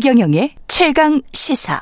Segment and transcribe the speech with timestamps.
[0.00, 1.80] 최경영의 최강 시사.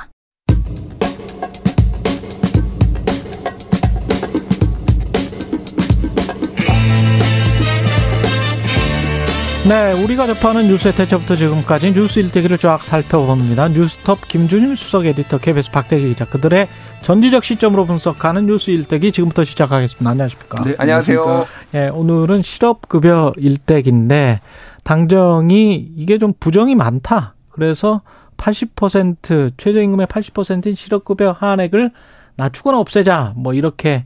[9.69, 13.69] 네, 우리가 접하는 뉴스의 대처부터 지금까지 뉴스 일대기를 쫙 살펴봅니다.
[13.69, 16.69] 뉴스톱 김준일 수석 에디터, KBS 박대기 기자, 그들의
[17.03, 20.11] 전지적 시점으로 분석하는 뉴스 일대기 지금부터 시작하겠습니다.
[20.11, 20.65] 안녕하십니까?
[20.65, 21.47] 네, 안녕하세요.
[21.75, 24.41] 예, 오늘은 실업급여 일대기인데
[24.85, 27.36] 당정이 이게 좀 부정이 많다.
[27.57, 28.03] 그래서
[28.37, 31.91] 80% 최저임금의 80%인 실업급여 한액을
[32.37, 34.05] 낮추거나 없애자 뭐 이렇게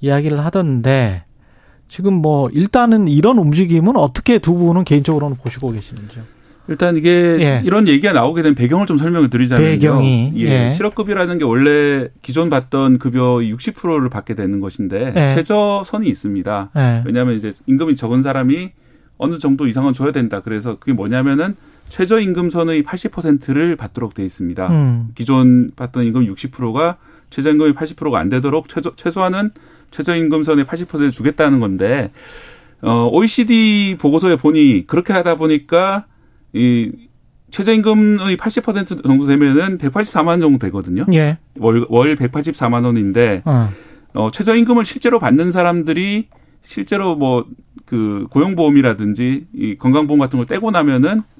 [0.00, 1.22] 이야기를 하던데
[1.88, 6.24] 지금 뭐 일단은 이런 움직임은 어떻게 두 분은 개인적으로는 보시고 계시는지요?
[6.66, 7.62] 일단 이게 예.
[7.64, 9.70] 이런 얘기가 나오게 된 배경을 좀 설명을 드리자면요.
[9.70, 10.40] 배경이 예.
[10.40, 10.70] 예.
[10.70, 15.34] 실업급여라는 게 원래 기존 받던 급여 60%를 받게 되는 것인데 예.
[15.36, 16.70] 최저선이 있습니다.
[16.76, 17.02] 예.
[17.06, 18.70] 왜냐하면 이제 임금이 적은 사람이
[19.18, 20.40] 어느 정도 이상은 줘야 된다.
[20.40, 21.56] 그래서 그게 뭐냐면은
[21.90, 24.68] 최저임금선의 80%를 받도록 돼 있습니다.
[24.68, 25.08] 음.
[25.14, 26.96] 기존 받던 임금 60%가
[27.30, 29.50] 최저임금이 80%가 안 되도록 최소, 최소한은
[29.90, 32.10] 최저임금선의 80%를 주겠다는 건데
[32.82, 36.06] 어 OECD 보고서에 보니 그렇게 하다 보니까
[36.52, 36.90] 이
[37.50, 41.04] 최저임금의 80% 정도 되면은 184만 원 정도 되거든요.
[41.12, 41.38] 예.
[41.58, 43.70] 월, 월 184만 원인데 어.
[44.14, 46.28] 어 최저임금을 실제로 받는 사람들이
[46.62, 47.44] 실제로 뭐
[47.90, 51.22] 그 고용보험이라든지 이 건강보험 같은 걸 떼고 나면은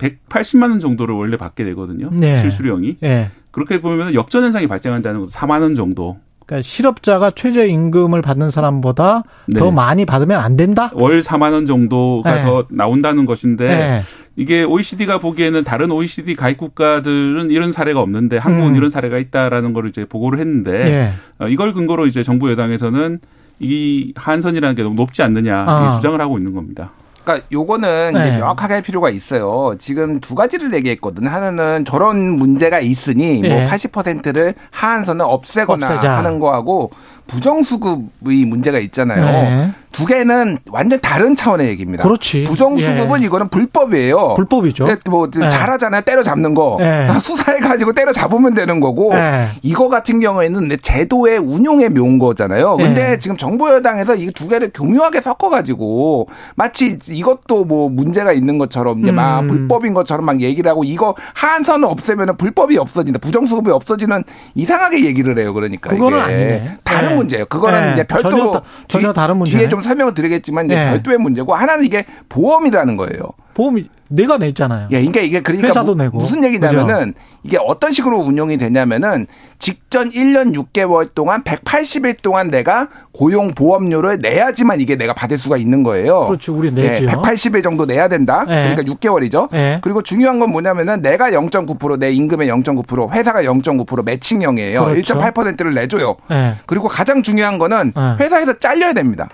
[0.00, 2.10] 180만 원 정도를 원래 받게 되거든요.
[2.12, 2.40] 네.
[2.40, 2.96] 실수령이.
[3.00, 3.30] 네.
[3.50, 5.32] 그렇게 보면 역전 현상이 발생한다는 거죠.
[5.38, 6.18] 4만 원 정도.
[6.46, 9.60] 그러니까 실업자가 최저 임금을 받는 사람보다 네.
[9.60, 10.90] 더 많이 받으면 안 된다?
[10.94, 12.44] 월 4만 원 정도가 네.
[12.44, 14.02] 더 나온다는 것인데 네.
[14.34, 18.76] 이게 OECD가 보기에는 다른 OECD 가입 국가들은 이런 사례가 없는데 한국은 음.
[18.76, 21.12] 이런 사례가 있다라는 걸 이제 보고를 했는데 네.
[21.38, 23.20] 어, 이걸 근거로 이제 정부 여당에서는
[23.60, 25.96] 이 한선이라는 게 너무 높지 않느냐 아.
[25.96, 26.92] 주장을 하고 있는 겁니다.
[27.24, 28.28] 그러니까 요거는 네.
[28.28, 29.76] 이제 명확하게 할 필요가 있어요.
[29.78, 31.26] 지금 두 가지를 얘기했거든.
[31.26, 33.60] 요 하나는 저런 문제가 있으니 뭐 네.
[33.60, 36.18] 뭐 80%를 하한선을 없애거나 없애자.
[36.18, 36.90] 하는 거하고
[37.26, 39.24] 부정수급의 문제가 있잖아요.
[39.24, 39.70] 네.
[39.92, 42.02] 두 개는 완전 다른 차원의 얘기입니다.
[42.04, 42.44] 그렇지.
[42.44, 43.26] 부정수급은 예.
[43.26, 44.34] 이거는 불법이에요.
[44.34, 44.86] 불법이죠.
[45.10, 45.48] 뭐 예.
[45.48, 46.02] 잘하잖아요.
[46.02, 46.78] 때려 잡는 거.
[46.80, 47.08] 예.
[47.20, 49.48] 수사해 가지고 때려 잡으면 되는 거고 예.
[49.62, 52.76] 이거 같은 경우에는 제도의 운용에 묘한 거잖아요.
[52.76, 53.18] 근데 예.
[53.18, 59.00] 지금 정부 여당에서 이 두 개를 교묘하게 섞어 가지고 마치 이것도 뭐 문제가 있는 것처럼
[59.00, 59.48] 이제 막 음.
[59.48, 63.18] 불법인 것처럼 막 얘기를 하고 이거 한선을 없애면 불법이 없어진다.
[63.18, 64.22] 부정수급이 없어지는
[64.54, 65.52] 이상하게 얘기를 해요.
[65.52, 66.78] 그러니까 그거는 아니네.
[66.84, 67.14] 다른 예.
[67.16, 67.46] 문제예요.
[67.46, 69.58] 그거는 이제 별도로 전혀, 전혀 다른 문제.
[69.58, 70.90] 뒤에 좀 설명을 드리겠지만 이제 네.
[70.90, 73.22] 별도의 문제고 하나는 이게 보험이라는 거예요.
[73.54, 74.86] 보험이 내가 냈잖아요.
[74.90, 76.18] 예, 그러니까 이게 그러니까 회사도 내고.
[76.18, 77.26] 무슨 얘기냐면은 그죠?
[77.42, 79.26] 이게 어떤 식으로 운용이 되냐면은
[79.58, 85.82] 직전 1년 6개월 동안 180일 동안 내가 고용 보험료를 내야지만 이게 내가 받을 수가 있는
[85.82, 86.26] 거예요.
[86.26, 86.56] 그렇죠.
[86.56, 87.04] 우리 내죠.
[87.04, 88.44] 예, 180일 정도 내야 된다.
[88.48, 88.74] 네.
[88.74, 89.50] 그러니까 6개월이죠.
[89.52, 89.78] 네.
[89.82, 94.84] 그리고 중요한 건 뭐냐면은 내가 0.9%내 임금의 0.9% 회사가 0.9% 매칭형이에요.
[94.86, 95.18] 그렇죠.
[95.18, 96.16] 1.8%를 내줘요.
[96.28, 96.54] 네.
[96.66, 99.28] 그리고 가장 중요한 거는 회사에서 잘려야 됩니다.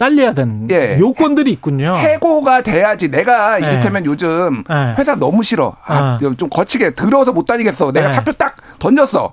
[0.00, 0.96] 잘려야 되는 예.
[0.98, 1.94] 요건들이 있군요.
[1.94, 3.66] 해고가 돼야지 내가 예.
[3.66, 4.94] 이를테면 요즘 예.
[4.96, 5.76] 회사 너무 싫어.
[5.84, 6.34] 아, 아.
[6.38, 7.92] 좀 거치게 들어서 못 다니겠어.
[7.92, 9.30] 내가 사표 딱 던졌어.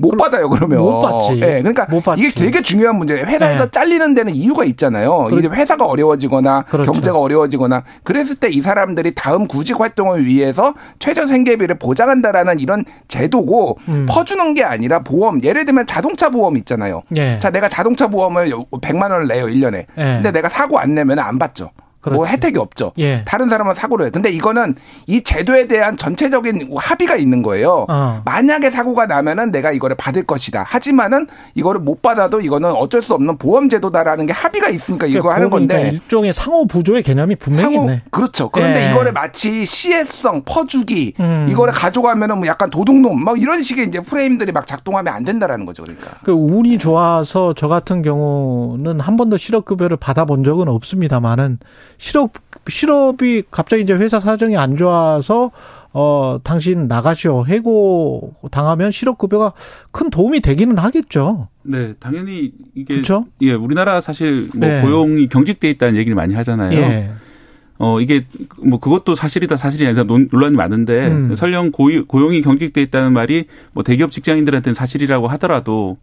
[0.00, 1.38] 못 받아요 그러면 못 받지.
[1.38, 3.26] 네, 그러니까 이게 되게 중요한 문제예요.
[3.26, 3.70] 회사에서 네.
[3.70, 5.28] 잘리는 데는 이유가 있잖아요.
[5.38, 6.90] 이제 회사가 어려워지거나 그렇죠.
[6.92, 13.78] 경제가 어려워지거나 그랬을 때 이 사람들이 다음 구직 활동을 위해서 최저 생계비를 보장한다라는 이런 제도고
[13.88, 14.06] 음.
[14.08, 17.02] 퍼주는 게 아니라 보험 예를 들면 자동차 보험 있잖아요.
[17.10, 17.38] 네.
[17.38, 19.72] 자 내가 자동차 보험을 100만 원을 내요 1년에.
[19.72, 19.86] 네.
[19.94, 21.70] 근데 내가 사고 안 내면 안 받죠.
[22.00, 22.16] 그렇지.
[22.16, 22.92] 뭐 혜택이 없죠.
[22.98, 23.22] 예.
[23.26, 24.10] 다른 사람은 사고를 해요.
[24.12, 24.74] 근데 이거는
[25.06, 27.86] 이 제도에 대한 전체적인 합의가 있는 거예요.
[27.88, 28.22] 어.
[28.24, 30.64] 만약에 사고가 나면은 내가 이거를 받을 것이다.
[30.66, 35.36] 하지만은 이거를 못 받아도 이거는 어쩔 수 없는 보험 제도다라는 게 합의가 있으니까 이거 그러니까
[35.36, 38.02] 하는 건데 일종의 상호 부조의 개념이 분명히 상호, 있네.
[38.10, 38.48] 그렇죠.
[38.48, 38.90] 그런데 예.
[38.90, 41.46] 이거를 마치 시혜성, 퍼주기 음.
[41.50, 45.82] 이거를 가져가면은 뭐 약간 도둑놈 막 이런 식의 이제 프레임들이 막 작동하면 안 된다라는 거죠.
[45.82, 46.12] 그러니까.
[46.24, 51.58] 그 운이 좋아서 저 같은 경우는 한 번도 실업급여를 받아본 적은 없습니다만은
[52.00, 52.32] 실업
[52.66, 55.50] 실업이 갑자기 이제 회사 사정이 안 좋아서
[55.92, 59.52] 어 당신 나가시오 해고 당하면 실업 급여가
[59.90, 61.48] 큰 도움이 되기는 하겠죠.
[61.62, 63.26] 네, 당연히 이게 그렇죠?
[63.42, 64.80] 예, 우리나라 사실 뭐 네.
[64.80, 66.72] 고용이 경직돼 있다는 얘기를 많이 하잖아요.
[66.72, 67.10] 예.
[67.76, 68.24] 어 이게
[68.64, 71.36] 뭐 그것도 사실이다 사실이 아니다 논란이 많은데 음.
[71.36, 75.98] 설령 고유, 고용이 경직돼 있다는 말이 뭐 대기업 직장인들한테는 사실이라고 하더라도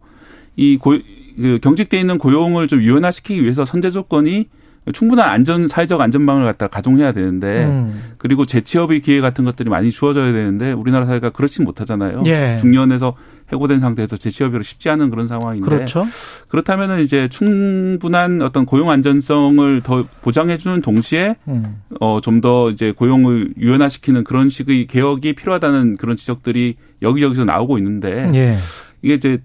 [0.54, 0.96] 이 고,
[1.36, 4.46] 그 경직돼 있는 고용을 좀 유연화시키기 위해서 선제 조건이
[4.92, 8.14] 충분한 안전 사회적 안전망을 갖다 가동해야 되는데 음.
[8.18, 12.22] 그리고 재취업의 기회 같은 것들이 많이 주어져야 되는데 우리나라 사회가 그렇지 못하잖아요.
[12.26, 12.56] 예.
[12.60, 13.14] 중년에서
[13.52, 16.06] 해고된 상태에서 재취업이 쉽지 않은 그런 상황인데 그렇죠.
[16.48, 21.80] 그렇다면은 이제 충분한 어떤 고용 안전성을 더 보장해 주는 동시에 음.
[21.98, 28.56] 어좀 더 이제 고용을 유연화시키는 그런 식의 개혁이 필요하다는 그런 지적들이 여기저기서 나오고 있는데 예.
[29.02, 29.38] 이게 이제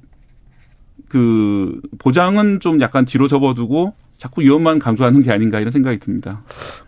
[1.08, 3.94] 그 보장은 좀 약간 뒤로 접어두고
[4.24, 6.42] 자꾸 위험만 강조하는 게 아닌가 이런 생각이 듭니다.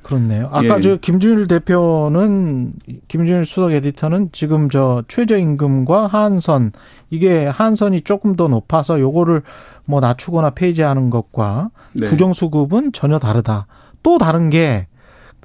[0.03, 0.47] 그렇네요.
[0.51, 0.81] 아까 예.
[0.81, 2.73] 저 김준일 대표는
[3.07, 6.71] 김준일 수석 에디터는 지금 저 최저임금과 한선
[7.09, 9.41] 이게 한선이 조금 더 높아서 요거를
[9.85, 12.09] 뭐 낮추거나 폐지하는 것과 네.
[12.09, 13.67] 부정수급은 전혀 다르다.
[14.01, 14.87] 또 다른 게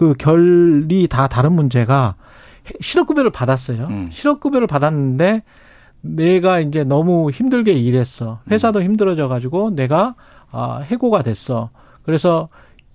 [0.01, 2.15] 그 결이 다 다른 문제가
[2.81, 3.87] 실업급여를 받았어요.
[3.91, 4.09] 음.
[4.11, 5.43] 실업급여를 받았는데
[6.01, 8.41] 내가 이제 너무 힘들게 일했어.
[8.51, 8.85] 회사도 음.
[8.85, 10.15] 힘들어져 가지고 내가
[10.51, 11.71] 아, 해고가 됐어.
[12.03, 12.49] 그래서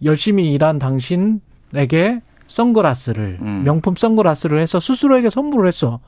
[0.04, 3.62] 열심히 일한 당신에게 선글라스를 음.
[3.66, 6.00] 명품 선글라스를 해서 스스로에게 선물을 했어.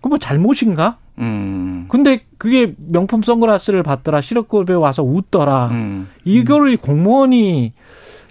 [0.00, 0.98] 그뭐 잘못인가?
[1.18, 1.86] 음.
[1.88, 4.20] 근데 그게 명품 선글라스를 받더라.
[4.20, 5.68] 실업급여 와서 웃더라.
[5.68, 6.08] 음.
[6.24, 7.72] 이거를 공무원이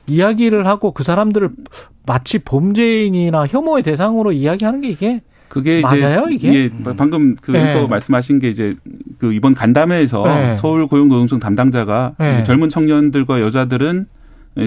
[0.08, 1.52] 이야기를 하고 그 사람들을
[2.06, 5.22] 마치 범죄인이나 혐오의 대상으로 이야기하는 게 이게
[5.54, 6.64] 그게 맞아요, 이제 이게?
[6.64, 7.86] 예, 방금 그 네.
[7.86, 8.76] 말씀하신 게 이제
[9.20, 10.56] 그 이번 간담회에서 네.
[10.56, 12.44] 서울 고용노동청 담당자가 네.
[12.44, 14.08] 젊은 청년들과 여자들은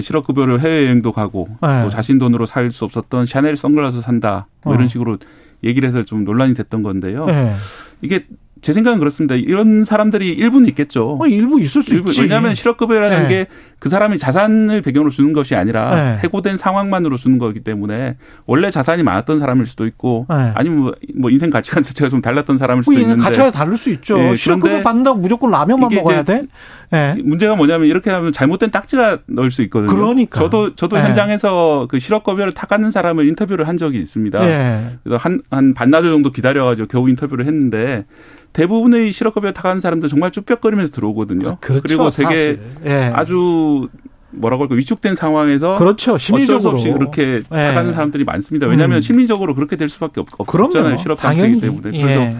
[0.01, 1.83] 실업급여를 해외여행도 가고 네.
[1.83, 4.87] 또 자신 돈으로 살 수 없었던 샤넬 선글라스 산다 뭐 이런 어.
[4.87, 5.17] 식으로
[5.61, 7.25] 얘기를 해서 좀 논란이 됐던 건데요.
[7.25, 7.53] 네.
[8.01, 8.25] 이게
[8.61, 9.35] 제 생각은 그렇습니다.
[9.35, 11.17] 이런 사람들이 일부는 있겠죠.
[11.19, 12.21] 어, 일부 있을 수 일부, 있지.
[12.21, 13.27] 왜냐하면 실업급여라는 네.
[13.27, 13.47] 게
[13.79, 16.19] 그 사람이 자산을 배경으로 주는 것이 아니라 네.
[16.23, 20.51] 해고된 상황만으로 주는 거기 때문에 원래 자산이 많았던 사람일 수도 있고 네.
[20.55, 23.89] 아니면 뭐, 뭐 인생 가치관 자체가 좀 달랐던 사람일 수도 뭐 있는데 가치가 다를 수
[23.91, 24.17] 있죠.
[24.17, 26.43] 네, 실업급여 받는다고 무조건 라면만 먹어야 돼.
[26.89, 27.15] 네.
[27.23, 29.93] 문제가 뭐냐면 이렇게 하면 잘못된 딱지가 넣을 수 있거든요.
[29.93, 31.03] 그러니까 저도 저도 네.
[31.03, 34.39] 현장에서 그 실업급여를 타가는 사람을 인터뷰를 한 적이 있습니다.
[35.03, 38.05] 그래서 한 한 반나절 정도 기다려가지고 겨우 인터뷰를 했는데
[38.53, 41.49] 대부분의 실업급여 타가는 사람들 정말 쭈뼛거리면서 들어오거든요.
[41.49, 43.11] 아, 그렇죠, 그리고 되게 예.
[43.13, 43.66] 아주
[44.31, 46.17] 뭐라고 할까 위축된 상황에서 그렇죠.
[46.17, 47.41] 심리적으로 어쩔 수 없이 그렇게 예.
[47.49, 48.67] 타가는 사람들이 많습니다.
[48.67, 49.01] 왜냐하면 음.
[49.01, 50.97] 심리적으로 그렇게 될 수밖에 없, 없잖아요.
[50.97, 51.91] 실업 상태이기 때문에.
[51.91, 52.37] 그래서 예.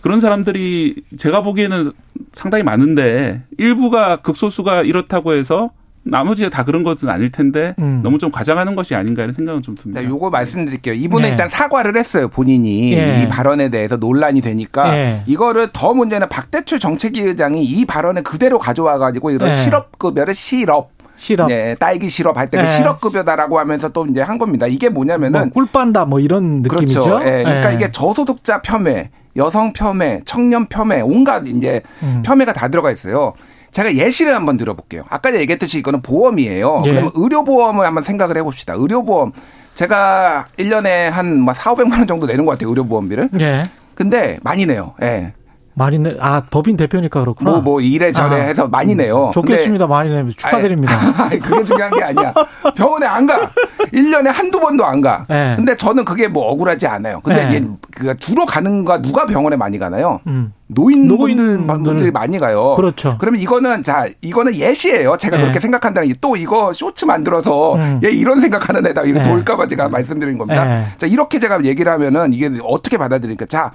[0.00, 1.92] 그런 사람들이 제가 보기에는
[2.32, 5.70] 상당히 많은데 일부가 극소수가 이렇다고 해서
[6.02, 8.00] 나머지가 다 그런 것은 아닐 텐데 음.
[8.02, 10.00] 너무 좀 과장하는 것이 아닌가 이런 생각은 좀 듭니다.
[10.00, 10.94] 자, 요거 말씀드릴게요.
[10.94, 11.30] 이분은 네.
[11.30, 12.28] 일단 사과를 했어요.
[12.28, 13.22] 본인이 예.
[13.22, 15.22] 이 발언에 대해서 논란이 되니까 예.
[15.26, 19.52] 이거를 더 문제는 박대출 정책위 의장이 이 발언을 그대로 가져와 가지고 이런 예.
[19.52, 21.48] 실업급여를 실업 실업.
[21.48, 22.68] 네, 딸기 실업 할 때그 네.
[22.78, 24.66] 실업급여다라고 하면서 또 이제 한 겁니다.
[24.66, 27.02] 이게 뭐냐면은 뭐 꿀빤다 뭐 이런 느낌이죠.
[27.02, 27.18] 그렇죠.
[27.22, 27.74] 네, 그러니까 네.
[27.76, 32.22] 이게 저소득자 폄훼, 여성 폄훼, 청년 폄훼, 온갖 이제 음.
[32.24, 33.34] 폄훼가 다 들어가 있어요.
[33.72, 35.04] 제가 예시를 한번 들어볼게요.
[35.08, 36.82] 아까 얘기했듯이 이거는 보험이에요.
[36.86, 36.94] 예.
[36.94, 38.74] 그럼 의료보험을 한번 생각을 해봅시다.
[38.76, 39.32] 의료보험.
[39.74, 42.68] 제가 1년에 한 4, 500만 원 정도 내는 것 같아요.
[42.70, 43.30] 의료보험비를.
[43.40, 43.70] 예.
[43.94, 44.94] 근데 많이 내요.
[45.02, 45.32] 예.
[45.74, 47.50] 많이 내, 아, 법인 대표니까 그렇구나.
[47.52, 49.30] 뭐, 뭐, 이래 저래 아, 해서 많이 내요.
[49.32, 49.86] 좋겠습니다.
[49.86, 50.92] 많이 내면 축하드립니다.
[51.24, 52.34] 아니, 그게 중요한 게 아니야.
[52.74, 53.50] 병원에 안 가.
[53.92, 55.24] 1년에 한두 번도 안 가.
[55.28, 55.54] 네.
[55.56, 57.20] 근데 저는 그게 뭐 억울하지 않아요.
[57.20, 57.66] 근데 네.
[57.92, 60.20] 그 주로 가는가 누가 병원에 많이 가나요?
[60.26, 60.52] 음.
[60.74, 62.74] 노인분들 분들이 많이 가요.
[62.76, 63.16] 그렇죠.
[63.18, 65.16] 그러면 이거는 자 이거는 예시예요.
[65.16, 65.42] 제가 네.
[65.42, 68.00] 그렇게 생각한다는 게 또 이거 쇼츠 만들어서 음.
[68.04, 69.28] 얘 이런 생각하는 애다 이거 네.
[69.28, 70.64] 돌까봐 제가 말씀드린 겁니다.
[70.64, 70.84] 네.
[70.98, 73.46] 자 이렇게 제가 얘기를 하면은 이게 어떻게 받아들일까?
[73.46, 73.72] 자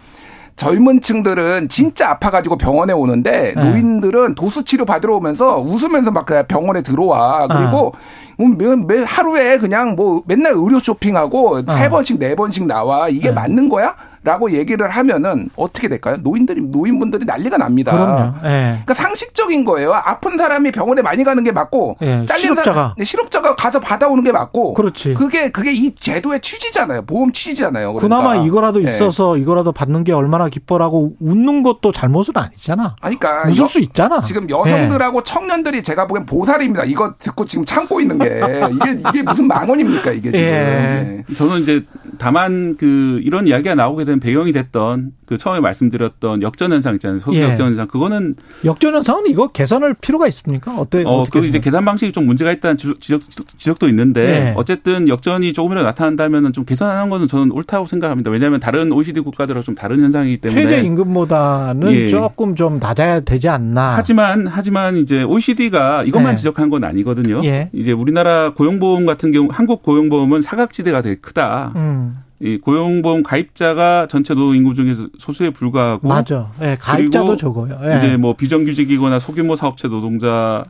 [0.55, 3.69] 젊은 층들은 진짜 아파가지고 병원에 오는데 네.
[3.69, 7.47] 노인들은 도수 치료 받으러 오면서 웃으면서 막 병원에 들어와.
[7.47, 8.43] 그리고 아.
[8.57, 11.89] 매, 매 하루에 그냥 뭐 맨날 의료 쇼핑하고 세 아.
[11.89, 13.09] 번씩 네 번씩 나와.
[13.09, 13.33] 이게 네.
[13.33, 13.95] 맞는 거야?
[14.25, 16.17] 라고 얘기를 하면은 어떻게 될까요?
[16.21, 17.91] 노인들이 노인분들이 난리가 납니다.
[17.91, 18.31] 그럼요.
[18.41, 18.79] 네.
[18.83, 19.93] 그러니까 상식적인 거예요.
[19.93, 22.25] 아픈 사람이 병원에 많이 가는 게 맞고 네.
[22.25, 25.13] 잘린 실업자가 사, 실업자가 가서 받아오는 게 맞고 그렇지.
[25.13, 27.03] 그게 그게 이 제도의 취지잖아요.
[27.03, 27.93] 보험 취지잖아요.
[27.93, 28.17] 그러니까.
[28.17, 28.89] 그나마 이거라도 네.
[28.89, 32.95] 있어서 이거라도 받는 게 얼마나 기뻐라고 웃는 것도 잘못은 아니잖아.
[32.99, 34.21] 그러니까 웃을 여, 수 있잖아.
[34.21, 36.85] 지금 여성들하고 청년들이 제가 보기엔 보살입니다.
[36.85, 38.41] 이거 듣고 지금 참고 있는 게
[38.71, 40.39] 이게 이게 무슨 망언입니까 이게 지금.
[40.39, 41.23] 예.
[41.37, 41.83] 저는 이제
[42.17, 47.19] 다만 그 이런 이야기가 나오게 된 배경이 됐던 그 처음에 말씀드렸던 역전 현상 있잖아요.
[47.19, 47.43] 소득 예.
[47.43, 47.87] 역전 현상.
[47.87, 50.77] 그거는 역전 현상은 이거 개선할 필요가 있습니까?
[50.77, 51.03] 어때?
[51.05, 53.21] 어, 그 이제 계산 방식이 좀 문제가 있다는 지적
[53.57, 54.53] 지적 도 있는데 예.
[54.55, 58.31] 어쨌든 역전이 조금이라도 나타난다면은 좀 개선하는 거는 저는 옳다고 생각합니다.
[58.31, 62.07] 왜냐하면 다른 OECD 국가들과 좀 다른 현상이기 때문에 최저 임금보다는 예.
[62.07, 63.95] 조금 좀 낮아야 되지 않나.
[63.97, 66.35] 하지만 하지만 이제 OECD가 이것만 예.
[66.37, 67.41] 지적한 건 아니거든요.
[67.43, 67.69] 예.
[67.73, 71.73] 이제 우리나라 고용보험 같은 경우 한국 고용보험은 사각지대가 되게 크다.
[71.75, 72.24] 음.
[72.39, 76.51] 이 고용보험 가입자가 전체 노동 인구 중에서 소수에 불과하고 맞아.
[76.61, 77.79] 예, 가입자도 적어요.
[77.83, 77.97] 예.
[77.97, 80.65] 이제 뭐 비정규직이거나 소규모 사업체 노동자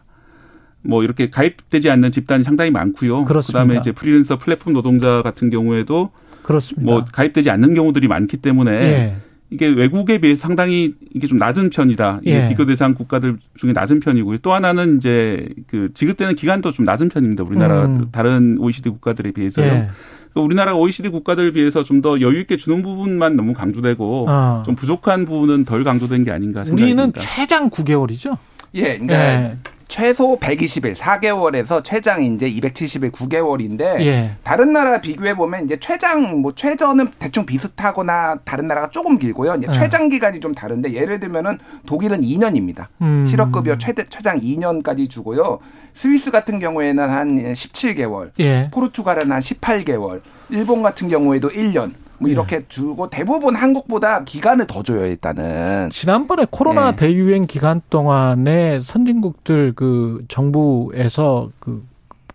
[0.83, 3.25] 뭐 이렇게 가입되지 않는 집단이 상당히 많고요.
[3.25, 3.63] 그렇습니다.
[3.63, 6.11] 그다음에 이제 프리랜서 플랫폼 노동자 같은 경우에도
[6.43, 6.91] 그렇습니다.
[6.91, 9.15] 뭐 가입되지 않는 경우들이 많기 때문에 예.
[9.49, 12.21] 이게 외국에 비해 상당히 이게 좀 낮은 편이다.
[12.25, 12.49] 예.
[12.49, 14.39] 비교 대상 국가들 중에 낮은 편이고요.
[14.39, 17.43] 또 하나는 이제 그 지급되는 기간도 좀 낮은 편입니다.
[17.43, 18.09] 우리나라 음.
[18.11, 19.87] 다른 OECD 국가들에 비해서요.
[20.35, 20.39] 예.
[20.39, 24.63] 그 우리나라 OECD 국가들 비해서 좀 더 여유 있게 주는 부분만 너무 강조되고 아.
[24.65, 27.03] 좀 부족한 부분은 덜 강조된 게 아닌가 생각합니다.
[27.03, 28.37] 우리는 최장 9개월이죠.
[28.75, 29.57] 예, 그러니까 예.
[29.87, 34.31] 최소 120일 4개월에서 최장 이제 270일 9개월인데 예.
[34.43, 39.55] 다른 나라 비교해 보면 이제 최장 뭐 최저는 대충 비슷하거나 다른 나라가 조금 길고요.
[39.55, 39.71] 이제 예.
[39.71, 42.87] 최장 기간이 좀 다른데 예를 들면은 독일은 2년입니다.
[43.01, 43.23] 음.
[43.25, 45.59] 실업급여 최대 최장 2년까지 주고요.
[45.93, 48.69] 스위스 같은 경우에는 한 17개월, 예.
[48.71, 51.93] 포르투갈은 한 18개월, 일본 같은 경우에도 1년.
[52.19, 52.33] 뭐 예.
[52.33, 52.65] 이렇게 예.
[52.67, 55.89] 주고 대부분 한국보다 기간을 더 줘요 일단은.
[55.89, 56.95] 지난번에 코로나 예.
[56.95, 61.85] 대유행 기간 동안에 선진국들 그 정부에서 그,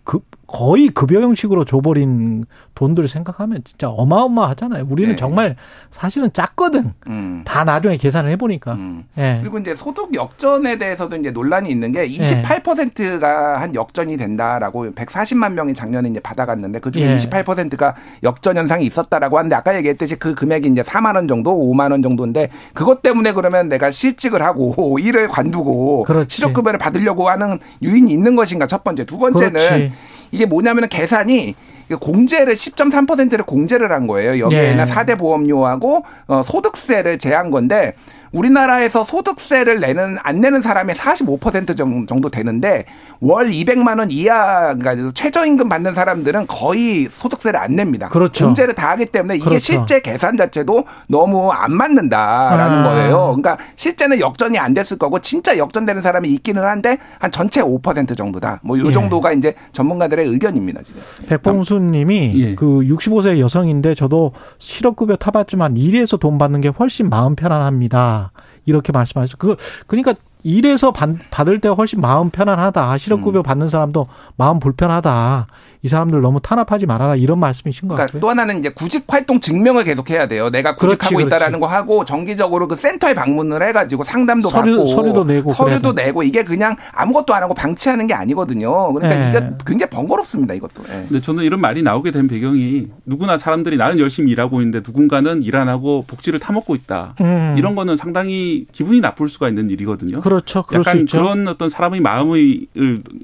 [0.03, 0.19] 그
[0.51, 4.85] 거의 급여 형식으로 줘버린 돈들 생각하면 진짜 어마어마하잖아요.
[4.89, 5.15] 우리는 네.
[5.15, 5.55] 정말
[5.91, 6.93] 사실은 작거든.
[7.07, 7.43] 음.
[7.45, 8.73] 다 나중에 계산을 해보니까.
[8.73, 9.05] 음.
[9.15, 9.39] 네.
[9.41, 15.73] 그리고 이제 소득 역전에 대해서도 이제 논란이 있는 게 28%가 한 역전이 된다라고 140만 명이
[15.73, 17.17] 작년에 이제 받아갔는데 그 중에 네.
[17.17, 22.03] 28%가 역전 현상이 있었다라고 하는데 아까 얘기했듯이 그 금액이 이제 4만 원 정도, 5만 원
[22.03, 28.67] 정도인데 그것 때문에 그러면 내가 실직을 하고 일을 관두고 실업급여를 받으려고 하는 유인이 있는 것인가
[28.67, 29.05] 첫 번째.
[29.05, 29.91] 두 번째는 그렇지.
[30.31, 31.55] 이게 뭐냐면은 계산이
[31.99, 34.39] 공제를 10.3%를 공제를 한 거예요.
[34.39, 34.91] 여기에는 네.
[34.91, 37.93] 4대 보험료하고 어, 소득세를 제한 건데
[38.31, 42.85] 우리나라에서 소득세를 내는 안 내는 사람이 45% 정도 되는데
[43.19, 48.09] 월 200만 원 이하 그러니까 최저임금 받는 사람들은 거의 소득세를 안 냅니다.
[48.09, 48.45] 그렇죠.
[48.45, 49.59] 공제를 다 하기 때문에 이게 그렇죠.
[49.59, 52.83] 실제 계산 자체도 너무 안 맞는다라는 아.
[52.83, 53.17] 거예요.
[53.35, 58.61] 그러니까 실제는 역전이 안 됐을 거고 진짜 역전되는 사람이 있기는 한데 한 전체 5% 정도다.
[58.63, 58.91] 뭐요 예.
[58.91, 60.81] 정도가 이제 전문가들의 의견입니다.
[60.83, 61.01] 지금.
[61.27, 62.55] 백봉수 님이 예.
[62.55, 68.20] 그 65세 여성인데 저도 실업급여 타봤지만 일해서 돈 받는 게 훨씬 마음 편안합니다.
[68.65, 69.37] 이렇게 말씀하셨어요.
[69.37, 69.55] 그
[69.87, 70.13] 그러니까
[70.43, 72.97] 일해서 받, 받을 때 훨씬 마음 편안하다.
[72.97, 73.43] 실업급여 음.
[73.43, 75.47] 받는 사람도 마음 불편하다.
[75.83, 78.21] 이 사람들 너무 탄압하지 말아라 이런 말씀이신 것 그러니까 같아요.
[78.21, 80.49] 또 하나는 이제 구직 활동 증명을 계속해야 돼요.
[80.49, 85.23] 내가 구직하고 그렇지, 있다라는 거 하고 정기적으로 그 센터에 방문을 해가지고 상담도 서류, 받고 서류도
[85.23, 88.93] 내고 서류도 내고 이게 그냥 아무것도 안 하고 방치하는 게 아니거든요.
[88.93, 89.29] 그러니까 네.
[89.29, 90.53] 이게 굉장히 번거롭습니다.
[90.53, 90.83] 이것도.
[90.83, 91.05] 네.
[91.09, 95.51] 근데 저는 이런 말이 나오게 된 배경이 누구나 사람들이 나는 열심히 일하고 있는데 누군가는 일
[95.51, 97.13] 안 하고 복지를 타먹고 있다.
[97.21, 97.55] 음.
[97.57, 100.21] 이런 거는 상당히 기분이 나쁠 수가 있는 일이거든요.
[100.21, 100.63] 그렇죠.
[100.73, 102.67] 약간 그런 어떤 사람의 마음을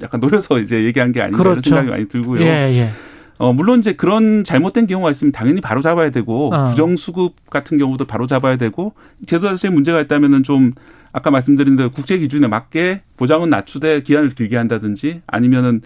[0.01, 1.59] 약간 노려서 이제 얘기한 게 아닌가 그렇죠.
[1.59, 2.41] 이런 생각이 많이 들고요.
[2.41, 2.89] 예, 예.
[3.37, 6.65] 어, 물론 이제 그런 잘못된 경우가 있으면 당연히 바로 잡아야 되고 어.
[6.65, 8.93] 부정수급 같은 경우도 바로 잡아야 되고
[9.25, 10.73] 제도 자체에 문제가 있다면은 좀
[11.11, 15.81] 아까 말씀드린 대로 국제 기준에 맞게 보장은 낮추되 기한을 길게 한다든지 아니면은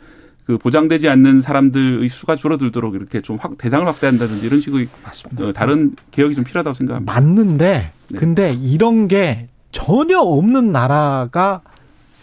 [0.45, 5.45] 그 보장되지 않는 사람들의 수가 줄어들도록 이렇게 좀 확, 대상을 확대한다든지 이런 식의 맞습니다.
[5.45, 7.13] 어, 다른 개혁이 좀 필요하다고 생각합니다.
[7.13, 8.17] 맞는데 네.
[8.17, 11.61] 근데 이런 게 전혀 없는 나라가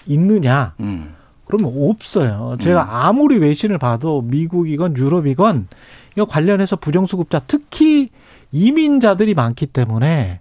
[0.07, 0.75] 있느냐?
[0.81, 1.15] 음.
[1.49, 2.57] 그러면 없어요.
[2.61, 2.89] 제가 음.
[2.91, 5.67] 아무리 외신을 봐도 미국이건 유럽이건
[6.15, 8.11] 이거 관련해서 부정수급자 특히
[8.53, 10.41] 이민자들이 많기 때문에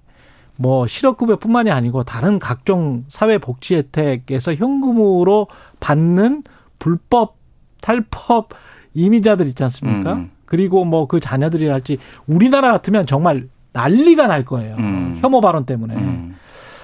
[0.56, 5.48] 뭐 실업급여뿐만이 아니고 다른 각종 사회복지 혜택에서 현금으로
[5.80, 6.44] 받는
[6.80, 7.38] 불법
[7.82, 8.50] 탈법
[8.94, 10.14] 이민자들 있지 않습니까?
[10.14, 10.32] 음.
[10.46, 14.76] 그리고 뭐 그 자녀들이랄지 우리나라 같으면 정말 난리가 날 거예요.
[14.78, 15.18] 음.
[15.22, 15.96] 혐오 발언 때문에.
[15.96, 16.36] 음.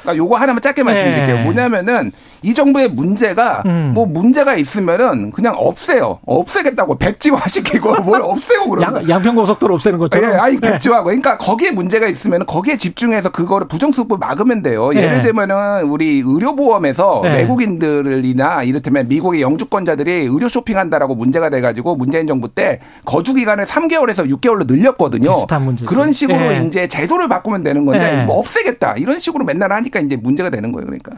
[0.04, 1.36] 그러니까 요거 하나만 짧게 말씀드릴게요.
[1.38, 1.44] 네.
[1.44, 3.92] 뭐냐면은 이 정부의 문제가 음.
[3.94, 6.20] 뭐 문제가 있으면은 그냥 없애요.
[6.26, 10.32] 없애겠다고 백지화 시키고 뭘 없애고 그러는 양, 편고속도로 없애는 것처럼.
[10.32, 10.72] 네, 아니 네.
[10.72, 11.06] 백지화고.
[11.06, 14.90] 그러니까 거기에 문제가 있으면은 거기에 집중해서 그거를 부정수급 막으면 돼요.
[14.90, 15.04] 네.
[15.04, 17.36] 예를 들면은 우리 의료보험에서 네.
[17.38, 24.68] 외국인들이나 이를테면 미국의 영주권자들이 의료 쇼핑한다라고 문제가 돼가지고 문재인 정부 때 거주 기간을 3개월에서 6개월로
[24.68, 25.30] 늘렸거든요.
[25.30, 25.86] 비슷한 문제.
[25.86, 26.66] 그런 식으로 네.
[26.68, 30.86] 이제 제도를 바꾸면 되는 건데 뭐 없애겠다 이런 식으로 맨날 하니까 이제 문제가 되는 거예요.
[30.86, 31.12] 그러니까.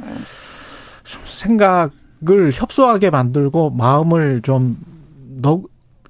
[1.25, 4.77] 생각을 협소하게 만들고 마음을 좀
[5.41, 5.62] 너,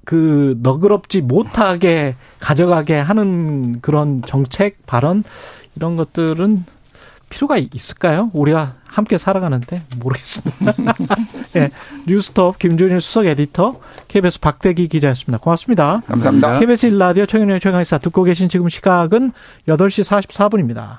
[0.04, 5.24] 그 너그럽지 못하게 가져가게 하는 그런 정책 발언
[5.74, 6.64] 이런 것들은
[7.28, 8.30] 필요가 있을까요?
[8.32, 10.74] 우리가 함께 살아가는데 모르겠습니다.
[11.52, 11.70] 네,
[12.06, 15.42] 뉴스톱 김준일 수석 에디터, KBS 박대기 기자였습니다.
[15.42, 16.02] 고맙습니다.
[16.06, 16.60] 감사합니다.
[16.60, 19.32] KBS 일라디오 청년의 최강의사 듣고 계신 지금 시각은
[19.68, 20.94] 8시 44분입니다.